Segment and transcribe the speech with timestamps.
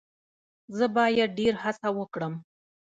[0.77, 2.33] زه باید ډیر هڅه وکړم.